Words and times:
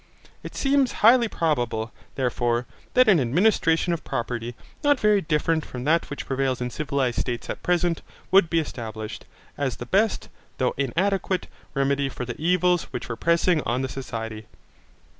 It 0.41 0.55
seems 0.55 0.93
highly 1.05 1.27
probable, 1.27 1.91
therefore, 2.15 2.65
that 2.95 3.07
an 3.07 3.19
administration 3.19 3.93
of 3.93 4.03
property, 4.03 4.55
not 4.83 4.99
very 4.99 5.21
different 5.21 5.63
from 5.63 5.83
that 5.83 6.09
which 6.09 6.25
prevails 6.25 6.59
in 6.59 6.71
civilized 6.71 7.19
states 7.19 7.51
at 7.51 7.61
present, 7.61 8.01
would 8.31 8.49
be 8.49 8.57
established, 8.57 9.25
as 9.59 9.75
the 9.77 9.85
best, 9.85 10.27
though 10.57 10.73
inadequate, 10.75 11.45
remedy 11.75 12.09
for 12.09 12.25
the 12.25 12.41
evils 12.41 12.85
which 12.85 13.09
were 13.09 13.15
pressing 13.15 13.61
on 13.61 13.83
the 13.83 13.87
society. 13.89 14.47